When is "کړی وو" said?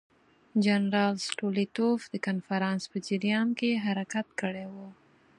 4.41-4.87